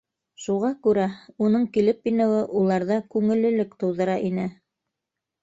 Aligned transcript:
Шуға 0.43 0.69
күрә 0.85 1.03
уның 1.47 1.67
килеп 1.75 2.09
инеүе 2.13 2.41
уларҙа 2.63 2.99
күңеллелек 3.17 3.79
тыуҙыра 3.85 4.19
ине. 4.33 4.49